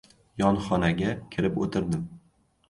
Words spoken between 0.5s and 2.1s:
xonaga kirib o‘tirdim.